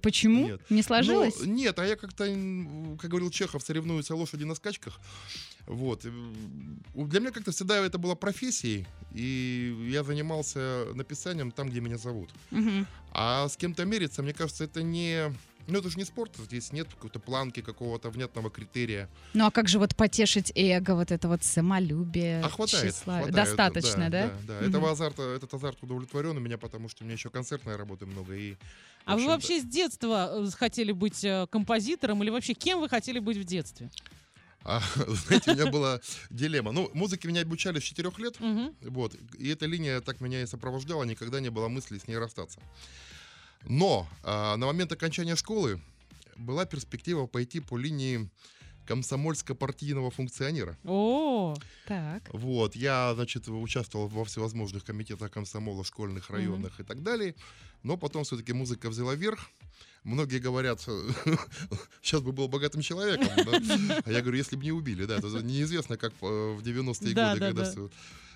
Почему? 0.00 0.46
Нет. 0.46 0.60
Не 0.70 0.82
сложилось? 0.82 1.34
Ну, 1.40 1.46
нет, 1.46 1.78
а 1.78 1.84
я 1.84 1.96
как-то, 1.96 2.24
как 3.00 3.10
говорил 3.10 3.30
Чехов, 3.30 3.62
соревнуются 3.62 4.14
лошади 4.14 4.44
на 4.44 4.54
скачках. 4.54 5.00
Вот. 5.66 6.02
Для 6.94 7.20
меня 7.20 7.30
как-то 7.30 7.52
всегда 7.52 7.76
это 7.76 7.98
было 7.98 8.14
профессией, 8.14 8.86
и 9.14 9.88
я 9.90 10.02
занимался 10.02 10.86
написанием 10.94 11.50
там, 11.50 11.68
где 11.68 11.80
меня 11.80 11.98
зовут. 11.98 12.30
Мгм. 12.50 12.86
А 13.12 13.48
с 13.48 13.56
кем-то 13.56 13.84
мериться, 13.84 14.22
мне 14.22 14.32
кажется, 14.32 14.64
это 14.64 14.82
не... 14.82 15.32
Ну, 15.68 15.78
это 15.78 15.88
же 15.88 15.96
не 15.96 16.04
спорт, 16.04 16.32
здесь 16.38 16.72
нет 16.72 16.88
какой-то 16.88 17.20
планки, 17.20 17.60
какого-то 17.62 18.10
внятного 18.10 18.50
критерия. 18.50 19.08
Ну, 19.32 19.46
а 19.46 19.52
как 19.52 19.68
же 19.68 19.78
вот 19.78 19.94
потешить 19.94 20.50
эго, 20.56 20.96
вот 20.96 21.12
это 21.12 21.28
вот 21.28 21.44
самолюбие, 21.44 22.42
А 22.42 22.48
хватает, 22.48 22.92
хватает, 22.96 23.32
Достаточно, 23.32 24.10
да? 24.10 24.26
Да, 24.26 24.34
да. 24.48 24.54
Мгм. 24.54 24.68
Этого 24.68 24.90
азарта, 24.90 25.22
этот 25.22 25.54
азарт 25.54 25.80
удовлетворен 25.82 26.36
у 26.36 26.40
меня, 26.40 26.58
потому 26.58 26.88
что 26.88 27.04
у 27.04 27.06
меня 27.06 27.14
еще 27.14 27.30
концертной 27.30 27.76
работы 27.76 28.06
много. 28.06 28.34
И, 28.34 28.56
А 29.04 29.14
вы 29.16 29.26
вообще 29.26 29.60
с 29.60 29.64
детства 29.64 30.32
э, 30.44 30.50
хотели 30.50 30.90
быть 30.90 31.22
э, 31.22 31.46
композитором 31.48 32.24
или 32.24 32.30
вообще 32.30 32.54
кем 32.54 32.80
вы 32.80 32.88
хотели 32.88 33.20
быть 33.20 33.36
в 33.36 33.44
детстве? 33.44 33.88
А, 34.64 34.80
знаете, 35.06 35.52
у 35.52 35.54
меня 35.54 35.70
была 35.70 36.00
дилемма. 36.30 36.72
Ну, 36.72 36.90
музыке 36.94 37.28
меня 37.28 37.42
обучали 37.42 37.78
с 37.78 37.82
4 37.82 38.10
лет. 38.18 38.36
Вот. 38.82 39.14
И 39.38 39.48
эта 39.48 39.66
линия 39.66 40.00
так 40.00 40.20
меня 40.20 40.42
и 40.42 40.46
сопровождала, 40.46 41.04
никогда 41.04 41.40
не 41.40 41.50
было 41.50 41.68
мысли 41.68 41.98
с 41.98 42.08
ней 42.08 42.16
расстаться. 42.16 42.60
Но 43.64 44.08
а, 44.22 44.56
на 44.56 44.66
момент 44.66 44.92
окончания 44.92 45.36
школы 45.36 45.80
была 46.36 46.64
перспектива 46.64 47.26
пойти 47.26 47.60
по 47.60 47.76
линии 47.76 48.28
комсомольско-партийного 48.92 50.10
функционера. 50.10 50.76
О, 50.84 51.54
Так. 51.86 52.22
Вот, 52.32 52.76
я, 52.76 53.14
значит, 53.14 53.48
участвовал 53.48 54.08
во 54.08 54.24
всевозможных 54.24 54.84
комитетах 54.84 55.30
комсомола, 55.30 55.82
школьных, 55.84 56.28
районных 56.30 56.78
и 56.80 56.82
так 56.82 57.02
далее. 57.02 57.34
Но 57.82 57.96
потом 57.96 58.24
все-таки 58.24 58.52
музыка 58.52 58.90
взяла 58.90 59.14
верх. 59.14 59.50
Многие 60.04 60.40
говорят, 60.40 60.80
сейчас 62.02 62.20
бы 62.20 62.32
был 62.32 62.48
богатым 62.48 62.82
человеком. 62.82 63.28
А 64.04 64.10
я 64.10 64.20
говорю, 64.20 64.36
если 64.36 64.56
бы 64.56 64.64
не 64.64 64.72
убили, 64.72 65.06
да, 65.06 65.18
неизвестно, 65.42 65.96
как 65.96 66.12
э, 66.20 66.26
в 66.26 66.60
90-е 66.60 67.14
Да, 67.14 67.30
годы, 67.30 67.40
да, 67.40 67.46
когда 67.46 67.64
да. 67.64 67.70
все... 67.70 67.90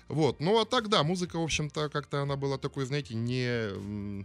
Вот, 0.07 0.39
ну 0.39 0.59
а 0.59 0.65
так, 0.65 0.87
да, 0.87 1.03
музыка, 1.03 1.37
в 1.37 1.43
общем-то, 1.43 1.89
как-то 1.89 2.21
она 2.21 2.35
была 2.37 2.57
такой, 2.57 2.85
знаете, 2.85 3.13
не 3.13 4.23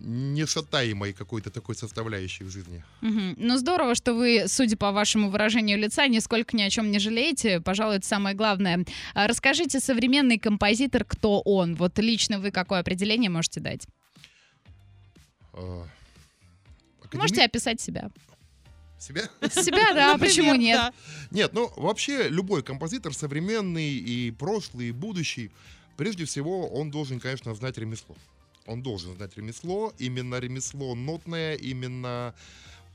нешатаемой 0.00 1.12
какой-то 1.12 1.50
такой 1.50 1.74
составляющей 1.74 2.44
в 2.44 2.50
жизни. 2.50 2.82
Мгм. 3.00 3.34
Ну, 3.36 3.56
здорово, 3.56 3.94
что 3.94 4.14
вы, 4.14 4.44
судя 4.48 4.76
по 4.76 4.92
вашему 4.92 5.30
выражению 5.30 5.78
лица, 5.78 6.06
нисколько 6.08 6.56
ни 6.56 6.62
о 6.62 6.70
чем 6.70 6.90
не 6.90 6.98
жалеете. 6.98 7.60
Пожалуй, 7.60 7.96
это 7.96 8.06
самое 8.06 8.34
главное. 8.36 8.84
А 9.14 9.26
Расскажите, 9.26 9.80
современный 9.80 10.38
композитор, 10.38 11.04
кто 11.04 11.40
он? 11.40 11.74
Вот 11.76 11.98
лично 11.98 12.38
вы 12.38 12.50
какое 12.50 12.80
определение 12.80 13.30
можете 13.30 13.60
дать? 13.60 13.86
А, 15.54 15.86
Можете 17.12 17.42
академи- 17.42 17.44
описать 17.46 17.80
себя. 17.80 18.10
Себя? 18.98 19.22
Себя, 19.50 19.92
да, 19.94 20.12
например, 20.12 20.18
почему 20.18 20.54
нет? 20.54 20.94
Нет, 21.30 21.52
ну 21.52 21.70
вообще 21.76 22.28
любой 22.28 22.62
композитор, 22.62 23.12
современный 23.14 23.94
и 23.94 24.30
прошлый, 24.30 24.88
и 24.88 24.92
будущий, 24.92 25.50
прежде 25.96 26.24
всего 26.24 26.68
он 26.68 26.90
должен, 26.90 27.20
конечно, 27.20 27.54
знать 27.54 27.78
ремесло. 27.78 28.16
Он 28.66 28.82
должен 28.82 29.14
знать 29.16 29.36
ремесло, 29.36 29.92
именно 29.98 30.38
ремесло 30.38 30.94
нотное, 30.94 31.54
именно 31.54 32.34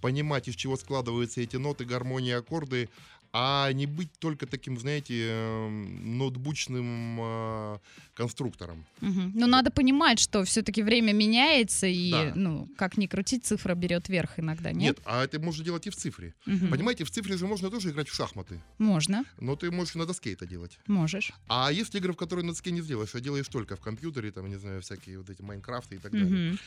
понимать, 0.02 0.48
из 0.48 0.56
чего 0.56 0.78
складываются 0.78 1.42
эти 1.42 1.56
ноты, 1.56 1.86
гармонии, 1.86 2.32
аккорды, 2.32 2.90
а 3.34 3.72
не 3.74 3.86
быть 3.86 4.12
только 4.20 4.46
таким, 4.48 4.78
знаете, 4.80 5.28
эм, 5.30 6.18
ноутбучным 6.18 7.18
э, 7.22 7.80
конструктором. 8.14 8.86
Мгм. 9.02 9.32
Но 9.36 9.48
надо 9.48 9.72
понимать, 9.72 10.20
что 10.20 10.44
все-таки 10.44 10.82
время 10.84 11.14
меняется, 11.14 11.88
и, 11.88 12.12
Да. 12.12 12.34
ну, 12.36 12.68
как 12.78 12.98
ни 12.98 13.08
крутить, 13.08 13.46
цифра 13.46 13.76
берет 13.76 14.10
верх 14.10 14.40
иногда, 14.40 14.72
нет? 14.72 14.98
Нет, 14.98 15.00
а 15.06 15.24
это 15.24 15.40
можно 15.40 15.64
делать 15.64 15.88
и 15.88 15.90
в 15.90 15.96
цифре. 15.96 16.34
Мгм. 16.46 16.70
Понимаете, 16.70 17.04
в 17.04 17.12
цифре 17.12 17.38
же 17.38 17.48
можно 17.48 17.70
тоже 17.70 17.90
играть 17.92 18.10
в 18.10 18.16
шахматы, 18.16 18.62
Можно, 18.78 19.24
но 19.40 19.56
ты 19.56 19.72
можешь 19.72 19.96
на 19.96 20.06
доске 20.06 20.34
это 20.34 20.46
делать. 20.48 20.80
можешь. 20.88 21.32
А 21.48 21.72
есть 21.72 21.94
игры, 21.96 22.14
в 22.14 22.16
которые 22.18 22.46
на 22.46 22.52
доске 22.52 22.72
не 22.72 22.82
сделаешь, 22.82 23.14
а 23.16 23.20
делаешь 23.20 23.48
только 23.48 23.76
в 23.76 23.80
компьютере, 23.82 24.32
там, 24.32 24.48
не 24.50 24.58
знаю, 24.58 24.82
всякие 24.82 25.18
вот 25.18 25.30
эти 25.30 25.42
Майнкрафты 25.42 25.96
и 25.96 26.00
так 26.00 26.12
далее. 26.12 26.58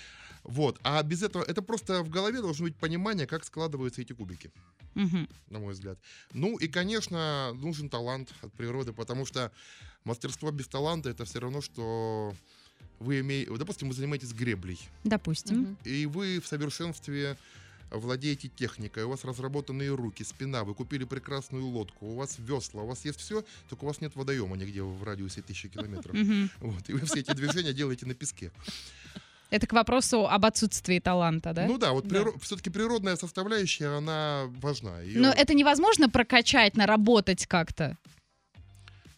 Вот. 0.42 0.78
А 0.82 1.02
без 1.02 1.22
этого, 1.22 1.42
это 1.42 1.62
просто 1.62 2.02
в 2.02 2.08
голове 2.08 2.40
должно 2.40 2.66
быть 2.66 2.76
понимание, 2.76 3.26
как 3.26 3.44
складываются 3.44 4.00
эти 4.02 4.12
кубики, 4.12 4.50
Мгм. 4.94 5.28
на 5.50 5.58
мой 5.58 5.72
взгляд. 5.74 5.98
Ну 6.32 6.56
и, 6.56 6.66
конечно, 6.68 7.52
нужен 7.54 7.88
талант 7.88 8.32
от 8.42 8.52
природы, 8.54 8.92
потому 8.92 9.26
что 9.26 9.52
мастерство 10.04 10.50
без 10.50 10.66
таланта 10.68 11.10
это 11.10 11.24
все 11.24 11.40
равно, 11.40 11.60
что 11.60 12.34
вы 12.98 13.20
имеете, 13.20 13.54
допустим, 13.56 13.88
вы 13.88 13.94
занимаетесь 13.94 14.32
греблей, 14.32 14.78
Допустим. 15.04 15.76
И 15.84 16.06
вы 16.06 16.40
в 16.40 16.46
совершенстве 16.46 17.36
владеете 17.90 18.48
техникой, 18.48 19.02
у 19.04 19.08
вас 19.10 19.24
разработанные 19.24 19.92
руки, 19.94 20.22
спина, 20.22 20.62
вы 20.64 20.74
купили 20.74 21.04
прекрасную 21.04 21.66
лодку, 21.66 22.06
у 22.06 22.14
вас 22.14 22.36
весла, 22.38 22.82
у 22.82 22.86
вас 22.86 23.04
есть 23.04 23.18
все, 23.18 23.44
только 23.68 23.84
у 23.84 23.88
вас 23.88 24.00
нет 24.00 24.14
водоема 24.14 24.56
нигде 24.56 24.82
в 24.82 25.02
радиусе 25.02 25.42
тысячи 25.42 25.68
километров. 25.68 26.14
Вот, 26.60 26.88
и 26.88 26.92
вы 26.92 27.00
все 27.06 27.20
эти 27.20 27.32
движения 27.32 27.72
делаете 27.72 28.06
на 28.06 28.14
песке. 28.14 28.52
Это 29.50 29.66
к 29.66 29.72
вопросу 29.72 30.26
об 30.28 30.46
отсутствии 30.46 31.00
таланта, 31.00 31.52
да? 31.52 31.66
Ну 31.66 31.76
да, 31.76 31.92
вот 31.92 32.06
Да. 32.06 32.24
все-таки 32.40 32.70
природная 32.70 33.16
составляющая, 33.16 33.88
она 33.96 34.44
важна. 34.60 35.00
Её 35.00 35.20
Но 35.20 35.30
это 35.30 35.54
невозможно 35.54 36.08
прокачать, 36.08 36.76
наработать 36.76 37.46
как-то. 37.46 37.96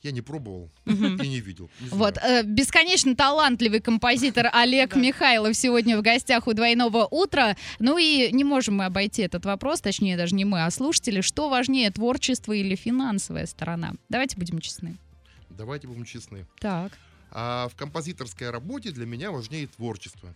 Я 0.02 0.10
не 0.10 0.20
пробовал 0.20 0.68
и 0.84 0.90
не 1.28 1.38
видел. 1.38 1.70
не 1.80 1.88
Вот, 1.90 2.18
э, 2.18 2.42
бесконечно 2.42 3.14
талантливый 3.14 3.80
композитор 3.80 4.48
Олег 4.52 4.94
Да. 4.94 5.00
Михайлов 5.00 5.54
сегодня 5.54 5.96
в 5.96 6.02
гостях 6.02 6.48
у 6.48 6.54
«Двойного 6.54 7.06
утра». 7.08 7.56
Ну 7.78 7.98
и 7.98 8.32
не 8.32 8.42
можем 8.42 8.78
мы 8.78 8.86
обойти 8.86 9.22
этот 9.22 9.44
вопрос, 9.44 9.80
точнее 9.80 10.16
даже 10.16 10.34
не 10.34 10.44
мы, 10.44 10.64
а 10.64 10.70
слушатели. 10.72 11.20
Что 11.20 11.48
важнее, 11.48 11.88
творчество 11.92 12.52
или 12.52 12.74
финансовая 12.74 13.46
сторона? 13.46 13.92
Давайте 14.08 14.36
будем 14.36 14.58
честны. 14.58 14.96
Давайте 15.50 15.86
будем 15.86 16.04
честны. 16.04 16.46
Так. 16.58 16.90
А 17.34 17.68
в 17.68 17.74
композиторской 17.76 18.50
работе 18.50 18.90
для 18.90 19.06
меня 19.06 19.30
важнее 19.30 19.66
творчество. 19.66 20.34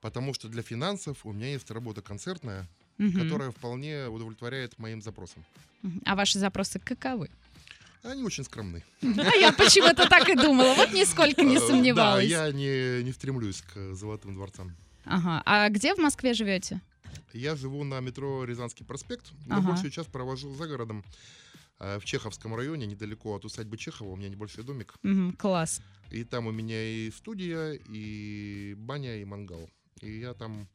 Потому 0.00 0.32
что 0.34 0.48
для 0.48 0.62
финансов 0.62 1.18
у 1.24 1.32
меня 1.32 1.52
есть 1.52 1.70
работа 1.70 2.00
концертная, 2.02 2.66
Мгм. 2.98 3.20
которая 3.22 3.50
вполне 3.50 4.06
удовлетворяет 4.08 4.78
моим 4.78 5.02
запросам. 5.02 5.44
А 6.04 6.14
ваши 6.14 6.38
запросы 6.38 6.78
каковы? 6.78 7.28
Они 8.02 8.22
очень 8.22 8.44
скромны. 8.44 8.82
А 9.02 9.34
я 9.36 9.52
почему-то 9.52 10.08
так 10.08 10.28
и 10.28 10.34
думала. 10.34 10.74
Вот 10.74 10.92
нисколько 10.92 11.42
не 11.42 11.56
Э, 11.56 11.60
сомневалась. 11.60 12.28
Да, 12.30 12.46
я 12.46 12.52
не, 12.52 13.02
не 13.02 13.12
стремлюсь 13.12 13.62
к 13.62 13.94
золотым 13.94 14.34
дворцам. 14.34 14.74
Ага. 15.04 15.42
А 15.44 15.68
где 15.70 15.94
в 15.94 15.98
Москве 15.98 16.32
живете? 16.34 16.80
Я 17.32 17.56
живу 17.56 17.82
на 17.84 18.00
метро 18.00 18.44
Рязанский 18.44 18.84
проспект, 18.86 19.32
но 19.46 19.56
Ага. 19.56 19.68
большую 19.70 19.90
часть 19.90 20.08
провожу 20.10 20.54
за 20.54 20.66
городом. 20.66 21.04
Э, 21.80 21.98
В 21.98 22.04
Чеховском 22.04 22.54
районе, 22.54 22.86
недалеко 22.86 23.34
от 23.34 23.44
усадьбы 23.44 23.76
Чехова, 23.76 24.10
у 24.10 24.16
меня 24.16 24.28
небольшой 24.28 24.64
домик. 24.64 24.94
Мгм, 25.02 25.36
Класс. 25.36 25.80
И 26.10 26.24
там 26.24 26.46
у 26.46 26.52
меня 26.52 26.82
и 26.82 27.10
студия, 27.10 27.72
и 27.88 28.74
баня, 28.76 29.16
и 29.16 29.24
мангал. 29.24 29.68
И 30.00 30.20
я 30.20 30.34
там 30.34 30.68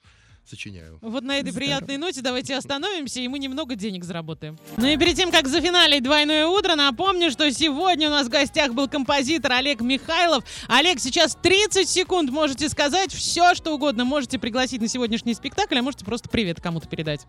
сочиняю. 0.46 0.98
Вот 1.02 1.24
на 1.24 1.38
этой 1.38 1.52
Здорово. 1.52 1.58
приятной 1.60 1.98
ноте 1.98 2.22
давайте 2.22 2.56
остановимся, 2.56 3.20
и 3.20 3.28
мы 3.28 3.38
немного 3.40 3.76
денег 3.76 4.04
заработаем. 4.04 4.58
Ну 4.78 4.88
и 4.88 4.98
перед 4.98 5.16
тем, 5.16 5.32
как 5.32 5.48
зафиналить 5.48 6.02
«Двойное 6.04 6.48
утро», 6.48 6.76
напомню, 6.76 7.30
что 7.30 7.52
сегодня 7.52 8.08
у 8.08 8.12
нас 8.12 8.28
в 8.28 8.32
гостях 8.32 8.74
был 8.74 8.88
композитор 8.90 9.52
Олег 9.54 9.82
Михайлов. 9.82 10.44
Олег, 10.68 11.00
сейчас 11.00 11.36
30 11.36 11.88
секунд 11.88 12.32
можете 12.32 12.68
сказать 12.70 13.14
все, 13.14 13.54
что 13.54 13.76
угодно. 13.76 14.06
Можете 14.06 14.40
пригласить 14.40 14.82
на 14.82 14.88
сегодняшний 14.88 15.36
спектакль, 15.36 15.78
а 15.78 15.84
можете 15.84 16.04
просто 16.04 16.30
привет 16.30 16.60
кому-то 16.60 16.88
передать. 16.88 17.28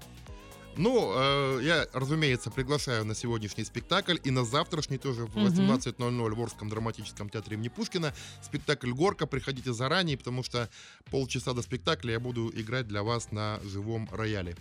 Ну, 0.77 1.13
э, 1.15 1.61
я, 1.63 1.87
разумеется, 1.93 2.51
приглашаю 2.51 3.05
на 3.05 3.15
сегодняшний 3.15 3.65
спектакль 3.65 4.17
и 4.23 4.31
на 4.31 4.45
завтрашний 4.45 4.99
тоже 4.99 5.27
в 5.27 5.37
Мгм. 5.37 5.47
18.00 5.47 6.35
в 6.35 6.41
Орском 6.41 6.69
драматическом 6.69 7.29
театре 7.29 7.57
имени 7.57 7.69
Пушкина. 7.69 8.15
Спектакль 8.43 8.93
«Горка». 8.93 9.27
Приходите 9.27 9.73
заранее, 9.73 10.17
потому 10.17 10.43
что 10.43 10.71
полчаса 11.11 11.53
до 11.53 11.63
спектакля 11.63 12.13
я 12.13 12.21
буду 12.21 12.51
играть 12.55 12.89
для 12.89 13.03
вас 13.03 13.33
на 13.33 13.61
живом 13.65 14.09
рояле. 14.13 14.57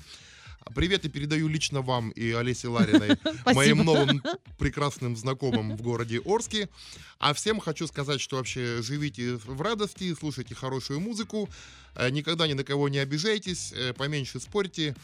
Привет 0.76 1.06
и 1.06 1.10
передаю 1.10 1.48
лично 1.48 1.82
вам 1.82 2.10
и 2.12 2.32
Олесе 2.32 2.68
Лариной, 2.68 3.18
моим 3.54 3.80
новым 3.80 4.22
прекрасным 4.58 5.16
знакомым 5.16 5.78
в 5.78 5.82
городе 5.82 6.22
Орске. 6.26 6.70
А 7.18 7.34
всем 7.34 7.60
хочу 7.60 7.88
сказать, 7.88 8.20
что 8.20 8.36
вообще 8.38 8.82
живите 8.82 9.36
в 9.38 9.62
радости, 9.62 10.14
слушайте 10.14 10.56
хорошую 10.56 11.00
музыку, 11.00 11.50
э, 11.96 12.10
никогда 12.10 12.46
ни 12.48 12.54
на 12.54 12.64
кого 12.64 12.90
не 12.90 13.00
обижайтесь, 13.00 13.72
э, 13.74 13.94
поменьше 13.94 14.40
спорьте, 14.40 14.96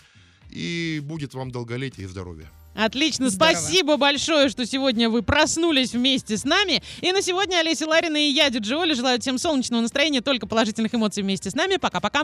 и 0.49 1.01
будет 1.03 1.33
вам 1.33 1.51
долголетие 1.51 2.05
и 2.05 2.09
здоровье. 2.09 2.47
Отлично, 2.75 3.29
Здорово. 3.29 3.55
спасибо 3.55 3.95
большое, 3.95 4.49
что 4.49 4.65
сегодня 4.65 5.09
вы 5.09 5.21
проснулись 5.21 5.93
вместе 5.93 6.37
с 6.37 6.43
нами. 6.43 6.83
И 6.99 7.11
на 7.13 7.21
сегодня 7.21 7.57
Олеся 7.59 7.87
Ларина 7.87 8.17
и 8.17 8.29
я, 8.29 8.49
Диджи 8.49 8.75
Оля, 8.75 8.93
желаю 8.95 9.21
всем 9.21 9.37
солнечного 9.37 9.81
настроения, 9.81 10.19
только 10.19 10.45
положительных 10.45 10.93
эмоций 10.93 11.23
вместе 11.23 11.49
с 11.49 11.55
нами. 11.55 11.77
Пока-пока. 11.77 12.23